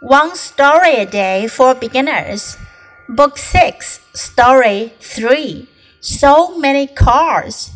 [0.00, 2.58] One Story a Day for Beginners,
[3.08, 5.68] Book 6, Story 3
[6.00, 7.70] So Many Cars.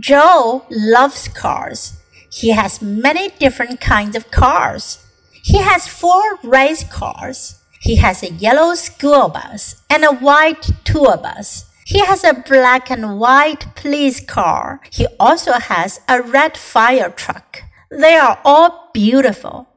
[0.00, 2.00] Joe loves cars.
[2.30, 5.04] He has many different kinds of cars.
[5.30, 7.60] He has four race cars.
[7.80, 11.66] He has a yellow school bus and a white tour bus.
[11.84, 14.80] He has a black and white police car.
[14.90, 17.62] He also has a red fire truck.
[17.90, 19.68] They are all beautiful.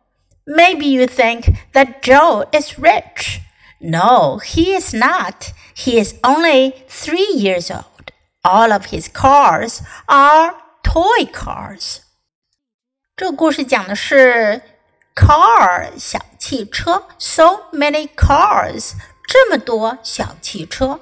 [0.46, 3.40] Maybe you think that Joe is rich.
[3.80, 5.52] No, he is not.
[5.74, 8.12] He is only three years old.
[8.44, 12.00] All of his cars are toy cars.
[13.16, 14.62] 这个故事讲的是
[15.14, 18.94] car 小汽车，so many cars
[19.28, 21.00] 这么多小汽车。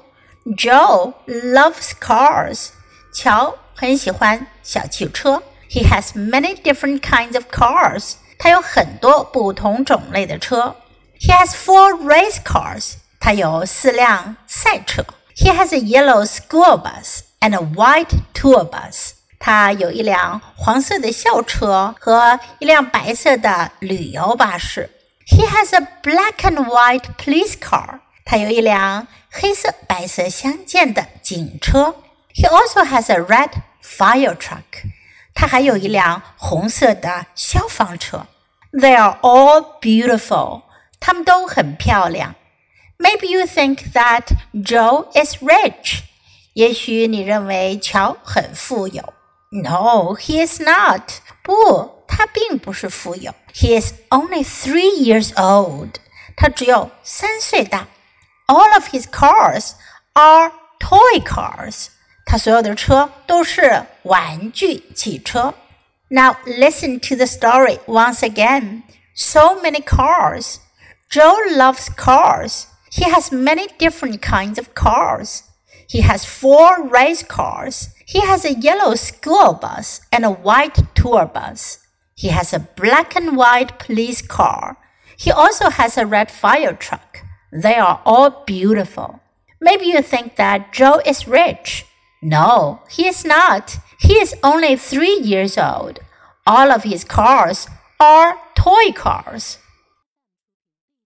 [0.57, 2.69] Joe loves cars.
[3.13, 5.41] 乔很喜欢小汽车。
[5.69, 8.15] He has many different kinds of cars.
[8.37, 10.75] 他有很多不同种类的车。
[11.19, 12.93] He has four race cars.
[13.19, 15.05] 他有四辆赛车。
[15.35, 19.11] He has a yellow school bus and a white tour bus.
[19.39, 24.89] 他有一辆黄色的校车和一辆白色的旅游巴士。
[25.27, 27.99] He has a black and white police car.
[28.25, 31.95] 他有一辆黑色白色相间的警车。
[32.33, 33.51] He also has a red
[33.83, 34.91] fire truck。
[35.33, 38.27] 他还有一辆红色的消防车。
[38.71, 40.63] They are all beautiful。
[40.99, 42.35] 他们都很漂亮。
[42.97, 46.03] Maybe you think that Joe is rich。
[46.53, 49.13] 也许你认为乔很富有。
[49.51, 51.19] No, he is not。
[51.43, 53.33] 不，他并不是富有。
[53.53, 55.95] He is only three years old。
[56.37, 57.87] 他只有三岁大。
[58.51, 59.71] all of his cars
[60.13, 61.87] are toy cars.
[62.25, 65.53] 他所有的车都是玩具汽车。
[66.10, 68.84] Now listen to the story once again.
[69.14, 70.60] So many cars.
[71.10, 72.68] Joe loves cars.
[72.92, 75.42] He has many different kinds of cars.
[75.88, 77.88] He has four race cars.
[78.06, 81.78] He has a yellow school bus and a white tour bus.
[82.14, 84.78] He has a black and white police car.
[85.18, 87.18] He also has a red fire truck.
[87.52, 89.20] They are all beautiful.
[89.60, 91.84] Maybe you think that Joe is rich.
[92.22, 93.78] No, he is not.
[93.98, 96.00] He is only three years old.
[96.46, 97.66] All of his cars
[97.98, 99.58] are toy cars.